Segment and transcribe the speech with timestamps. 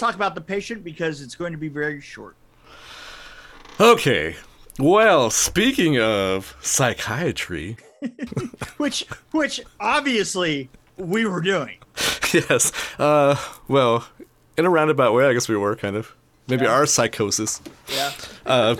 [0.00, 2.36] let's talk about the patient because it's going to be very short.
[3.80, 4.36] Okay.
[4.78, 7.76] Well, speaking of psychiatry,
[8.76, 11.78] which which obviously we were doing.
[12.32, 12.70] yes.
[12.96, 13.34] Uh,
[13.66, 14.06] well,
[14.56, 16.14] in a roundabout way, I guess we were kind of.
[16.46, 16.72] Maybe Yeah.
[16.74, 17.60] our psychosis.
[17.92, 18.12] Yeah.
[18.46, 18.76] Uh,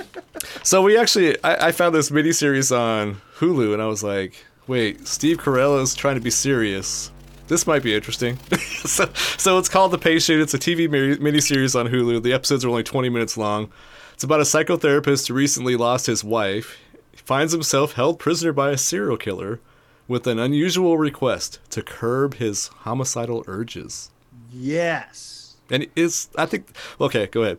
[0.62, 5.06] so we actually, I, I found this miniseries on Hulu, and I was like, wait,
[5.06, 7.10] Steve Carell is trying to be serious.
[7.48, 8.36] This might be interesting.
[8.84, 10.40] so, so it's called The Patient.
[10.40, 12.22] It's a TV mini- miniseries on Hulu.
[12.22, 13.70] The episodes are only 20 minutes long.
[14.12, 16.78] It's about a psychotherapist who recently lost his wife.
[17.10, 19.60] He finds himself held prisoner by a serial killer
[20.06, 24.10] with an unusual request to curb his homicidal urges.
[24.50, 25.56] Yes.
[25.70, 26.68] And is I think
[27.00, 27.58] okay, go ahead.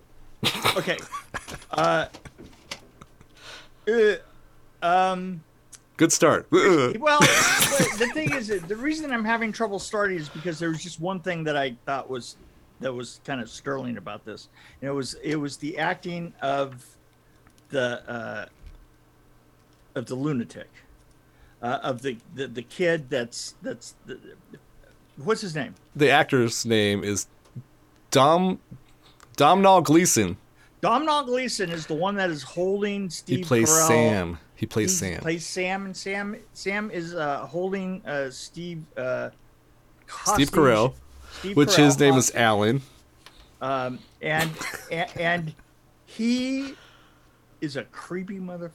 [0.76, 0.98] Okay.
[1.72, 2.08] Uh,
[3.88, 4.16] uh,
[4.82, 5.42] um.
[6.00, 6.48] Good start.
[6.52, 11.02] Well, the, thing is, the reason I'm having trouble starting is because there was just
[11.02, 12.38] one thing that I thought was
[12.80, 14.48] that was kind of sterling about this.
[14.82, 16.86] And it was it was the acting of
[17.68, 18.46] the uh,
[19.96, 20.70] of the lunatic,
[21.62, 24.18] uh, of the, the the kid that's that's the,
[25.18, 25.76] what's his name?
[25.98, 27.28] the actor's name is
[28.10, 28.60] Dom
[29.36, 30.38] Domhnall Gleeson.
[30.80, 33.40] Domhnall Gleeson is the one that is holding Steve.
[33.40, 33.88] He plays Carell.
[33.88, 34.40] Sam.
[34.60, 35.08] He plays Sam.
[35.08, 35.22] He Sam.
[35.22, 38.84] Plays Sam, and Sam Sam is uh, holding uh, Steve.
[38.98, 39.30] Uh,
[40.26, 40.52] Steve.
[40.52, 40.96] Carell,
[41.32, 42.36] Steve which his Carell name is.
[42.36, 42.82] Alan.
[43.62, 44.52] Um, and,
[44.92, 45.56] and and
[46.06, 46.74] he
[47.62, 48.72] is a creepy motherfucker.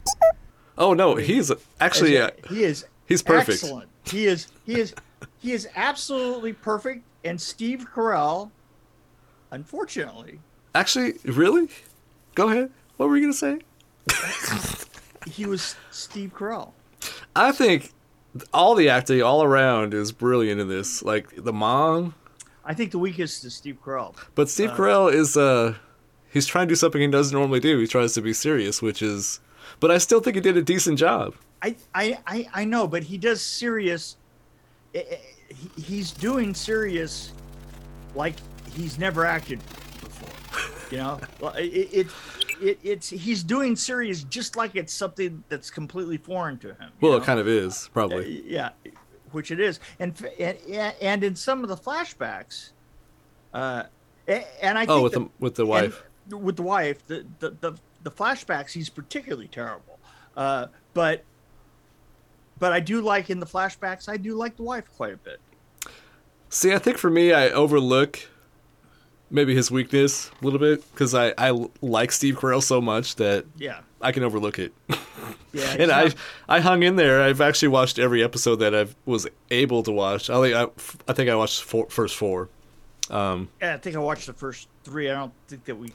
[0.78, 2.86] Oh no, he's actually uh, he is.
[3.04, 3.62] he's perfect.
[3.62, 3.90] Excellent.
[4.04, 4.46] He is.
[4.64, 4.94] He is.
[5.38, 7.04] He is absolutely perfect.
[7.26, 8.50] And Steve Carell,
[9.50, 10.40] unfortunately,
[10.74, 11.68] actually really.
[12.34, 12.70] Go ahead.
[12.96, 13.58] What were you gonna say?
[15.26, 16.72] he was Steve Carell.
[17.36, 17.92] I think
[18.52, 21.02] all the acting all around is brilliant in this.
[21.02, 22.14] Like the mom,
[22.64, 24.14] I think the weakest is Steve Carell.
[24.34, 25.74] but Steve Carell is uh
[26.32, 27.78] he's trying to do something he doesn't normally do.
[27.78, 29.40] He tries to be serious, which is
[29.80, 31.34] but I still think he did a decent job.
[31.62, 34.16] I, I, I, I know, but he does serious.
[34.94, 35.16] eh, eh,
[35.48, 37.32] he- He's doing serious,
[38.14, 38.34] like
[38.74, 39.60] he's never acted
[40.00, 40.28] before.
[40.90, 42.06] You know, Well, it, it,
[42.64, 46.90] it, it's he's doing serious just like it's something that's completely foreign to him.
[47.00, 47.18] Well, know?
[47.18, 48.42] it kind of is, probably.
[48.46, 48.70] yeah,
[49.32, 50.58] which it is, and and,
[51.00, 52.70] and in some of the flashbacks,
[53.52, 53.84] uh,
[54.26, 56.02] and I think Oh, with that- the with the wife.
[56.30, 59.98] with the wife, the, the the the flashbacks, he's particularly terrible.
[60.36, 61.24] Uh, but
[62.58, 65.40] but I do like in the flashbacks, I do like the wife quite a bit.
[66.48, 68.20] See, I think for me, I overlook
[69.30, 73.46] maybe his weakness a little bit because I, I like Steve Carell so much that
[73.56, 74.72] Yeah, I can overlook it.
[75.52, 75.76] yeah.
[75.78, 76.12] and I
[76.48, 77.22] I hung in there.
[77.22, 80.30] I've actually watched every episode that I was able to watch.
[80.30, 82.48] I think I, I think I watched four, first four.
[83.10, 85.10] Um, yeah, I think I watched the first three.
[85.10, 85.92] I don't think that we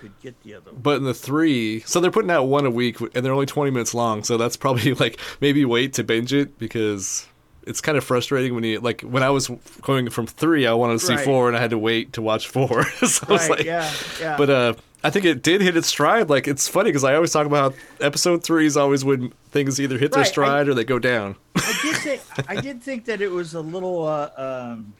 [0.00, 0.72] could get the other.
[0.72, 0.80] one.
[0.82, 3.70] but in the three, so they're putting out one a week, and they're only twenty
[3.70, 4.24] minutes long.
[4.24, 7.26] So that's probably like maybe wait to binge it because
[7.66, 9.50] it's kind of frustrating when you like when I was
[9.82, 11.24] going from three, I wanted to see Right.
[11.24, 12.84] four, and I had to wait to watch four.
[13.06, 13.50] so Right?
[13.50, 13.90] like, yeah,
[14.20, 14.36] yeah.
[14.36, 16.30] But uh, I think it did hit its stride.
[16.30, 19.98] Like it's funny because I always talk about episode three is always when things either
[19.98, 21.36] hit their Right, I- stride or they go down.
[21.56, 24.06] I did think I did think that it was a little.
[24.06, 24.94] Uh, um,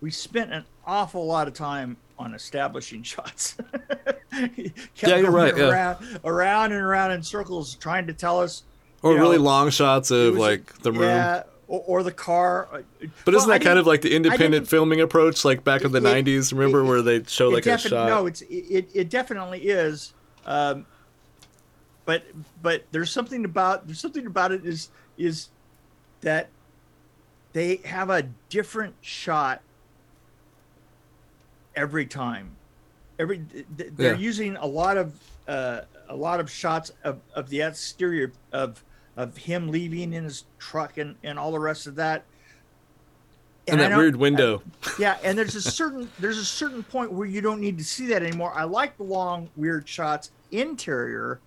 [0.00, 3.56] we spent an awful lot of time on establishing shots.
[4.30, 5.70] Kept Yeah, you're right, yeah.
[5.70, 8.62] Around, around and around in circles, trying to tell us.
[9.04, 11.02] Or really know, long shots of was- like the room.
[11.02, 12.68] Yeah, or, or the car.
[13.24, 16.24] But isn't that kind of like the independent filming approach, like back in the It-
[16.26, 16.52] '90s?
[16.52, 18.08] Remember it- where they show like a shot?
[18.08, 20.14] No, it's it, it, it definitely is.
[20.46, 20.86] Um,
[22.06, 22.24] but
[22.62, 25.48] but there's something about there's something about it is is
[26.22, 26.48] that
[27.52, 29.60] they have a different shot
[31.76, 32.50] every time.
[33.18, 34.18] Every th- th- they're Yeah.
[34.18, 35.12] using a lot of
[35.46, 38.82] uh, a lot of shots of, of the exterior of
[39.16, 42.24] of him leaving in his truck and, and all the rest of that.
[43.68, 44.62] and I that weird window.
[44.98, 48.06] yeah, and there's a certain there's a certain point where you don't need to see
[48.08, 48.52] that anymore.
[48.54, 51.40] I like the long weird shots interior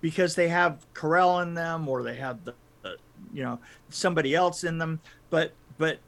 [0.00, 2.96] because they have Carell in them or they have the, the
[3.32, 3.58] you know
[3.90, 5.00] somebody else in them,
[5.30, 5.98] but but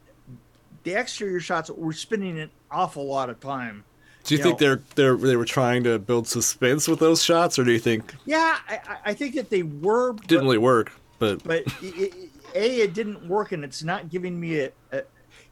[0.85, 3.85] the exterior shots we're spending an awful lot of time.
[4.27, 7.23] Do you you think know- they're they're they were trying to build suspense with those
[7.23, 10.59] shots, or do you think Yeah, I, I- think that they were but, didn't really
[10.59, 10.93] work?
[11.19, 14.99] But but it, a it didn't work and it's not giving me a, a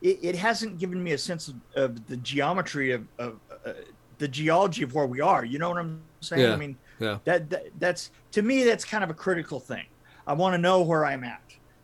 [0.02, 3.72] it, it hasn't given me a sense of, of the geometry of, of uh,
[4.18, 7.18] the geology of where we are you know what i'm saying Yeah, i mean yeah.
[7.24, 9.84] that, that that's to me that's kind of a critical thing
[10.26, 11.40] i want to know where i'm at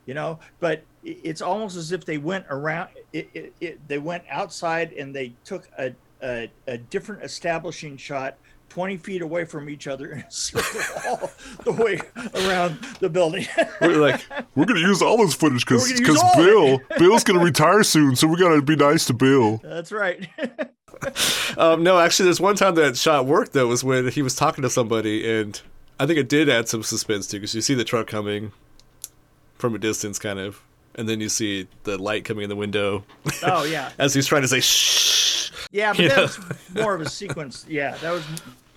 [0.06, 0.40] you know.
[0.58, 2.88] But it's almost as if they went around.
[3.12, 8.36] It, it, it, they went outside and they took a, a a different establishing shot.
[8.70, 11.32] 20 feet away from each other and circle all
[11.64, 12.00] the way
[12.46, 13.44] around the building.
[13.80, 14.24] We're like,
[14.54, 16.80] We're gonna use all this footage We're because gonna use all of Bill.
[16.98, 19.58] Bill's gonna retire soon, so we gotta be nice to Bill.
[19.64, 20.28] That's right.
[21.58, 24.62] um, no, actually, there's one time that shot worked though was when he was talking
[24.62, 25.60] to somebody, and
[25.98, 28.52] I think it did add some suspense too, because you see the truck coming
[29.58, 30.62] from a distance, kind of,
[30.94, 33.04] and then you see the light coming in the window
[33.42, 33.90] oh, yeah.
[33.98, 35.19] as he's trying to say shh.
[35.70, 36.22] Yeah, but You that know?
[36.22, 36.38] was
[36.74, 37.66] more of a sequence.
[37.68, 38.24] Yeah, that was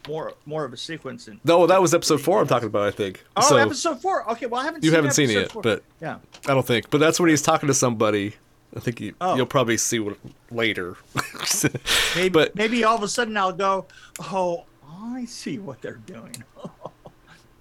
[0.08, 1.28] more more of a sequence.
[1.28, 2.42] In, No, that was episode four.
[2.42, 3.24] I'm talking about, I think.
[3.38, 4.30] oh, so episode four.
[4.32, 5.62] Okay, well, I haven't you seen haven't seen it yet, four.
[5.62, 6.18] but yeah.
[6.46, 6.90] I don't think.
[6.90, 8.36] But that's when he's talking to somebody.
[8.76, 9.36] I think you, Oh.
[9.36, 10.18] you'll probably see what
[10.50, 10.98] later.
[12.16, 13.86] Maybe, but maybe all of a sudden I'll go,
[14.20, 16.44] oh, I see what they're doing.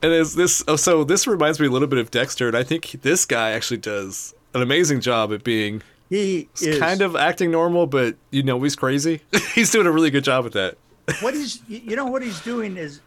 [0.05, 1.05] And is this oh, so?
[1.05, 4.35] This reminds me a little bit of Dexter, and I think this guy actually does
[4.53, 5.81] an amazing job at being
[6.13, 9.23] He is kind of acting normal, but you know he's crazy.
[9.55, 10.77] he's doing a really good job at that.
[11.21, 13.01] what he's you know what he's doing is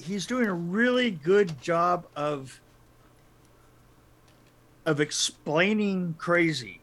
[0.00, 2.60] he's doing a really good job of
[4.86, 6.80] of explaining crazy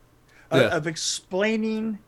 [0.51, 0.75] uh, Yeah.
[0.75, 1.99] of explaining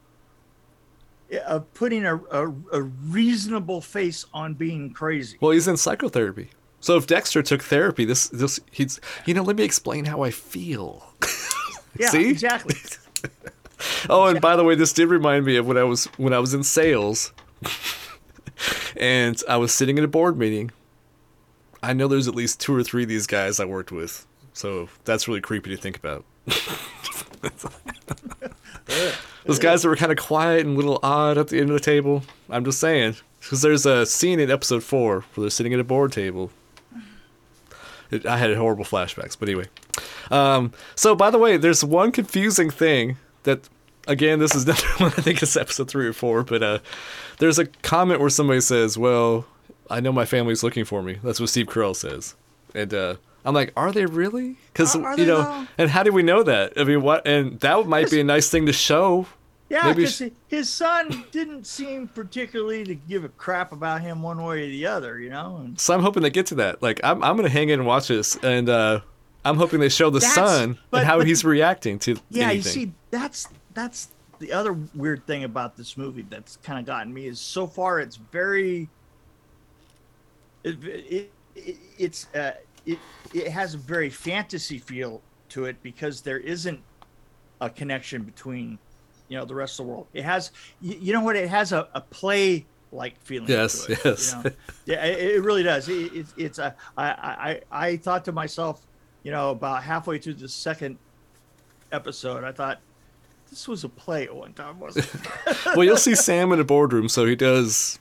[1.48, 6.50] of putting a, a, a reasonable face on being crazy Well, he's in psychotherapy.
[6.82, 10.32] So if Dexter took therapy, this this he's you know let me explain how I
[10.32, 11.14] feel.
[11.98, 12.30] yeah See?
[12.30, 12.76] exactly
[14.10, 16.40] Oh, and by the way, this did remind me of when I was when I
[16.40, 17.34] was in sales,
[18.98, 20.72] and I was sitting in a board meeting.
[21.82, 24.90] I know there's at least two or three of these guys I worked with, so
[25.04, 26.24] that's really creepy to think about.
[29.46, 31.74] Those guys that were kind of quiet and a little odd at the end of
[31.74, 32.24] the table.
[32.50, 35.84] I'm just saying, because there's a scene in episode four where they're sitting at a
[35.84, 36.52] board table.
[38.10, 39.68] It, I had horrible flashbacks, but anyway.
[40.32, 43.68] Um, so, by the way, there's one confusing thing that,
[44.08, 44.66] again, this is
[45.00, 45.12] one.
[45.18, 46.80] I think it's episode three or four, but uh,
[47.40, 49.46] there's a comment where somebody says, "Well,
[49.90, 52.36] I know my family's looking for me." That's what Steve Carell says,
[52.74, 53.16] and uh,
[53.46, 55.68] I'm like, "Are they really?" Because are you know, though?
[55.78, 56.74] and how do we know that?
[56.78, 57.26] I mean, what?
[57.28, 59.28] And that might be a nice thing to show.
[59.70, 64.44] yeah because sh- his son didn't seem particularly to give a crap about him one
[64.44, 66.82] way or the other you know and So I'm hoping they get to that.
[66.84, 69.00] Like, I'm I'm gonna hang in and watch this, and uh,
[69.46, 72.50] I'm hoping they show the That's- son but- and how but- he's reacting to Yeah,
[72.50, 72.58] anything.
[72.58, 74.10] you see, that's that's
[74.40, 78.00] the other weird thing about this movie that's kind of gotten me is so far
[78.00, 78.90] it's very
[80.64, 82.52] it, it, it it's uh
[82.86, 83.00] it
[83.34, 86.82] it has a very fantasy feel to it because there isn't
[87.62, 88.78] a connection between
[89.30, 90.08] you know the rest of the world.
[90.14, 93.50] It has you, you know what it has a, a play like feeling.
[93.50, 94.36] Yes, to it, yes.
[94.36, 94.56] You know?
[94.86, 95.90] Yeah, it, it really does.
[95.90, 98.86] It, it's it's a I, I I thought to myself,
[99.24, 100.98] you know, about halfway through the second
[101.92, 102.80] episode, I thought
[103.54, 105.66] this was a play at one time, wasn't it?
[105.76, 108.00] well, you'll see Sam in a boardroom, so he does.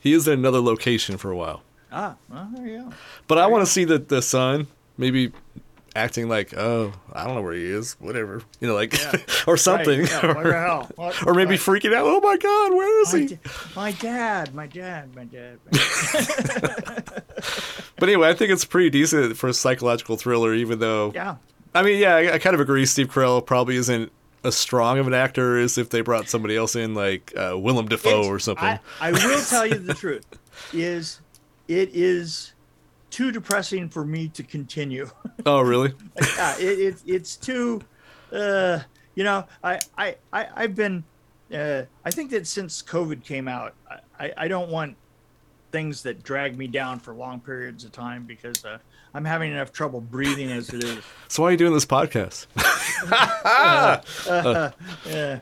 [0.00, 1.62] He is in another location for a while.
[1.92, 2.92] ah, well, there you go.
[3.28, 4.66] But I want to see the the son
[4.98, 5.30] maybe
[5.94, 9.16] acting like, oh, I don't know where he is, whatever, you know, like Yeah.
[9.46, 10.90] or something, Right, yeah, hell?
[10.96, 11.58] What- or maybe right.
[11.60, 12.04] freaking out.
[12.04, 13.26] Oh my God, where is my, he?
[13.26, 13.38] da-
[13.76, 15.58] my dad, my dad, my dad.
[15.72, 17.12] My dad.
[17.98, 21.36] But anyway, I think it's pretty decent for a psychological thriller, even though yeah,
[21.74, 22.84] I mean, yeah, I, I kind of agree.
[22.86, 24.12] Steve Carell probably isn't
[24.46, 27.88] as strong of an actor as if they brought somebody else in, like uh, Willem
[27.88, 28.64] Dafoe It's- or something.
[28.64, 30.26] I, I will tell you the truth.
[30.72, 31.20] Is
[31.68, 32.54] it is
[33.10, 35.10] too depressing for me to continue.
[35.44, 35.92] oh, really?
[36.36, 37.82] yeah, it, it, it's too,
[38.32, 38.78] uh,
[39.14, 41.04] you know, I, I, I, I've been,
[41.52, 43.74] uh, I think that since COVID came out,
[44.18, 44.96] I, I don't want
[45.72, 48.78] things that drag me down for long periods of time because uh,
[49.14, 50.98] I'm having enough trouble breathing as it is.
[51.28, 52.46] So why are you doing this podcast?
[55.06, 55.40] Yeah.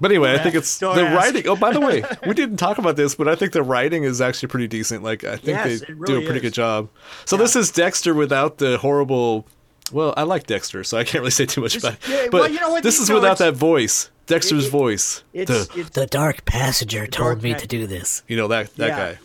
[0.00, 1.14] But anyway, I think it's don't the ask.
[1.34, 1.46] writing.
[1.46, 4.20] Oh, by the way, we didn't talk about this, but I think the writing is
[4.22, 5.02] actually pretty decent.
[5.02, 6.42] Like I think Yes, they it do a pretty is.
[6.42, 6.88] good job.
[7.26, 7.42] So Yeah.
[7.42, 9.46] this is Dexter without the horrible.
[9.92, 12.30] Well, I like Dexter, so I can't really say too much This- about it.
[12.30, 14.70] but well, you know what, this you is know, without that voice, Dexter's it- it-
[14.70, 15.22] voice.
[15.34, 18.22] It's, the, it's, The dark passenger dark told me pa- to do this.
[18.26, 18.96] you know that that yeah.
[19.12, 19.18] guy.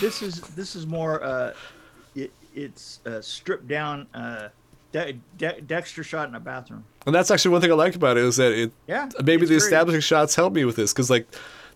[0.00, 1.52] This is this is more uh
[2.14, 4.48] it, it's uh, stripped down uh
[4.92, 6.84] De- De- Dexter shot in a bathroom.
[7.04, 9.48] And that's actually one thing I liked about it is that it Yeah, maybe the
[9.48, 9.56] great.
[9.56, 11.26] establishing shots help me with this because like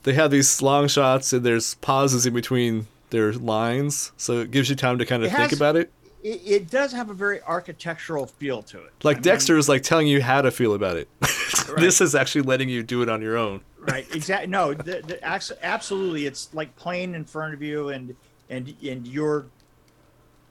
[0.04, 4.70] they have these long shots and there's pauses in between their lines, so it gives
[4.70, 5.92] you time to kind of think about it.
[6.22, 8.92] It, it does have a very architectural feel to it.
[9.02, 11.08] Like I mean, Dexter is like telling you how to feel about it.
[11.76, 13.62] this is actually letting you do it on your own.
[13.80, 14.06] Right?
[14.14, 14.46] Exactly.
[14.48, 15.18] No, the, the,
[15.62, 16.26] absolutely.
[16.26, 18.14] It's like playing in front of you, and
[18.48, 19.46] and and you're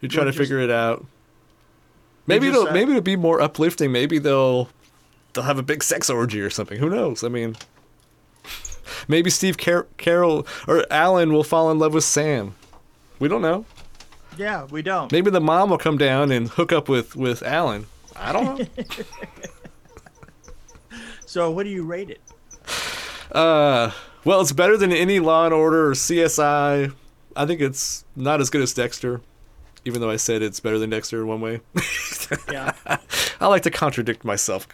[0.02, 1.06] You're trying to just- figure it out.
[2.28, 3.92] Maybe just, it'll uh, maybe it'll be more uplifting.
[3.92, 4.70] Maybe they'll
[5.34, 6.78] they'll have a big sex orgy or something.
[6.80, 7.24] Who knows?
[7.24, 7.56] I mean,
[9.08, 12.54] maybe Steve Car- Carell or Alan will fall in love with Sam.
[13.20, 13.66] We don't know.
[14.38, 15.12] Yeah, we don't.
[15.12, 17.88] Maybe the mom will come down and hook up with with Alan.
[18.16, 18.86] I don't know.
[21.26, 22.22] So what do you rate it?
[23.32, 23.92] Uh,
[24.26, 26.94] well, it's better than any Law and Order or CSI.
[27.36, 29.22] I think it's not as good as Dexter,
[29.86, 31.62] even though I said it's better than Dexter in one way.
[32.52, 32.74] Yeah,
[33.40, 34.68] I like to contradict myself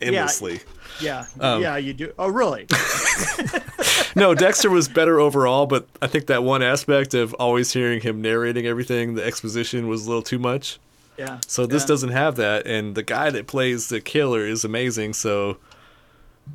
[0.00, 0.60] endlessly.
[1.00, 1.76] yeah, Um, yeah.
[1.76, 2.12] You do.
[2.18, 2.66] Oh, really?
[4.16, 8.20] no, Dexter was better overall, but I think that one aspect of always hearing him
[8.20, 10.78] narrating everything, the exposition was a little too much.
[11.16, 11.38] Yeah.
[11.46, 11.88] So this yeah.
[11.88, 15.12] doesn't have that, and the guy that plays the killer is amazing.
[15.14, 15.58] So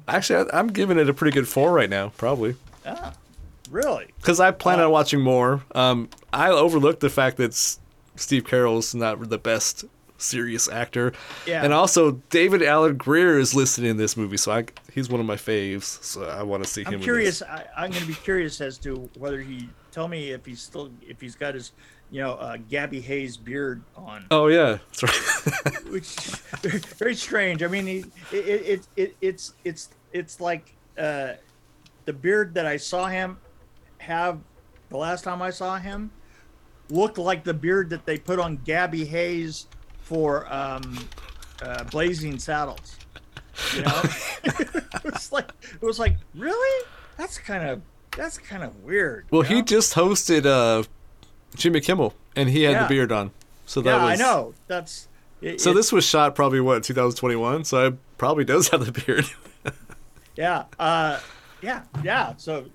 [0.07, 2.55] actually, I, I'm giving it a pretty good four right now, probably,
[2.85, 3.13] Ah,
[3.69, 4.07] really?
[4.17, 5.63] because I plan on watching more.
[5.75, 7.53] Um, I overlooked the fact that
[8.15, 9.85] Steve Carell's not the best
[10.17, 11.13] serious actor,
[11.47, 11.63] Yeah.
[11.63, 15.25] and also David Alan Grier is listed in this movie, so I, he's one of
[15.25, 16.03] my faves.
[16.03, 16.87] So I want to see him.
[16.89, 17.41] I'm in curious.
[17.41, 20.91] I, I'm going to be curious as to whether he tell me if he's still
[21.01, 21.71] if he's got his
[22.11, 25.85] you know uh, Gabby Hayes beard on, Oh yeah, that's right.
[25.91, 26.15] which
[26.97, 27.63] very strange.
[27.63, 31.33] I mean, it, it, it, it it's it's it's like uh,
[32.05, 33.37] the beard that I saw him
[33.99, 34.39] have
[34.89, 36.11] the last time I saw him
[36.89, 39.67] looked like the beard that they put on Gabby Hayes
[40.01, 41.07] for um,
[41.61, 42.97] uh, Blazing Saddles.
[43.75, 44.01] You know,
[44.43, 46.85] it was like it was like really.
[47.17, 47.81] That's kind of
[48.15, 49.25] that's kind of weird.
[49.29, 50.83] Well, you he just hosted uh,
[51.55, 52.83] Jimmy Kimmel, and he had Yeah.
[52.83, 53.31] the beard on.
[53.65, 54.19] So that yeah, was.
[54.19, 54.53] I know.
[54.67, 55.07] That's
[55.41, 57.63] it, So it- this was shot probably what 2021.
[57.65, 59.25] So I probably does have the beard.
[60.35, 61.19] yeah, uh,
[61.61, 62.33] yeah, yeah.
[62.37, 62.65] So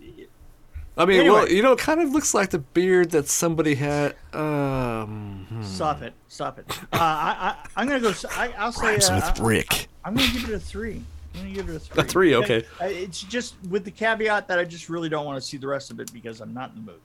[0.96, 4.14] I mean, well, you know, it kind of looks like the beard that somebody had.
[4.32, 5.62] Um, hmm.
[5.64, 6.66] stop it, stop it.
[6.92, 8.12] Uh, I, I I'm gonna go.
[8.36, 9.88] I, will say uh, I- Rick.
[10.04, 11.02] I'm gonna give it a three.
[11.34, 12.02] I'm gonna give it a three.
[12.02, 12.64] A three, okay.
[12.82, 15.90] It's just with the caveat that I just really don't want to see the rest
[15.90, 17.00] of it because I'm not in the mood.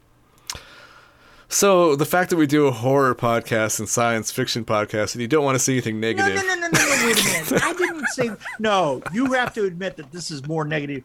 [1.52, 5.28] So the fact that we do a horror podcast and science fiction podcast, and you
[5.28, 6.36] don't want to see anything negative.
[6.36, 7.06] no, no, no, no, no.
[7.08, 7.64] Wait a minute.
[7.64, 8.30] I didn't say
[8.60, 9.02] no.
[9.12, 11.04] You have to admit that this is more negative.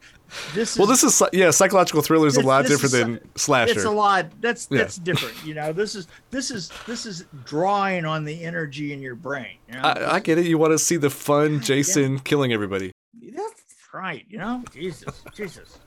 [0.54, 3.72] This is Well, this is yeah, psychological thriller is a lot different is- than slasher.
[3.72, 4.26] It's a lot.
[4.42, 4.78] That's Yeah.
[4.78, 5.34] that's different.
[5.46, 9.56] You know, this is this is this is drawing on the energy in your brain.
[9.68, 9.80] You know?
[9.80, 10.44] I, I get it.
[10.44, 12.92] You want to see the fun Jason killing everybody.
[13.34, 13.62] That's
[13.94, 14.26] right.
[14.28, 15.78] You know, Jesus, Jesus.